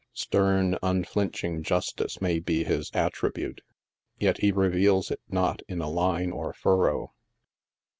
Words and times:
Stern, 0.13 0.79
unflinching 0.81 1.61
justice 1.61 2.19
may 2.19 2.39
be 2.39 2.63
his 2.63 2.89
attribute, 2.95 3.61
yet 4.17 4.39
he 4.39 4.51
reveals 4.51 5.11
it 5.11 5.21
not 5.29 5.61
in 5.67 5.79
a 5.79 5.91
line 5.91 6.31
or 6.31 6.53
furrow. 6.53 7.13